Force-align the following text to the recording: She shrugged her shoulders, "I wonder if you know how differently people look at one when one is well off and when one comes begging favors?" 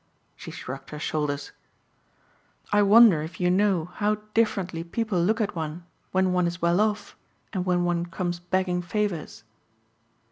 She 0.35 0.49
shrugged 0.49 0.89
her 0.89 0.97
shoulders, 0.97 1.51
"I 2.71 2.81
wonder 2.81 3.21
if 3.21 3.39
you 3.39 3.51
know 3.51 3.85
how 3.85 4.15
differently 4.33 4.83
people 4.83 5.21
look 5.23 5.39
at 5.39 5.55
one 5.55 5.85
when 6.11 6.33
one 6.33 6.47
is 6.47 6.59
well 6.59 6.79
off 6.81 7.15
and 7.53 7.67
when 7.67 7.83
one 7.83 8.07
comes 8.07 8.39
begging 8.39 8.81
favors?" 8.81 9.43